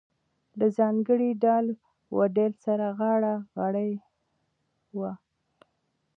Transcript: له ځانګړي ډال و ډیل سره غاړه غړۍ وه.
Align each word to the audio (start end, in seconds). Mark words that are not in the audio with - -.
له 0.59 0.67
ځانګړي 0.77 1.29
ډال 1.43 1.65
و 2.15 2.17
ډیل 2.35 2.53
سره 2.65 2.85
غاړه 2.99 3.33
غړۍ 3.59 3.91
وه. 4.99 5.13